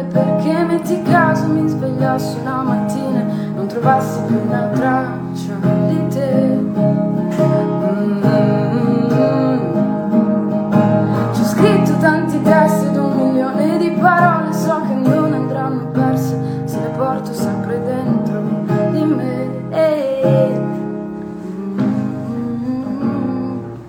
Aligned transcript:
grande 0.00 0.04
perché 0.12 0.64
metti 0.64 1.02
caso 1.02 1.46
mi 1.48 1.68
svegliassi 1.68 2.38
una 2.40 2.62
mattina 2.62 3.24
non 3.54 3.66
trovassi 3.66 4.20
più 4.26 4.40
una 4.46 4.68
traccia 4.72 5.54
di 5.88 6.06
te 6.08 6.34
mm-hmm. 6.34 7.18
scritto 11.42 11.96
tanti 11.98 12.40
testi 12.42 12.86
ed 12.86 12.96
un 12.96 13.16
milione 13.16 13.78
di 13.78 13.90
parole 13.90 14.52
so 14.52 14.80
che 14.86 14.94
non 14.94 15.32
andranno 15.34 15.86
perse 15.88 16.62
se 16.64 16.80
le 16.80 16.88
porto 16.96 17.32
sempre 17.34 17.59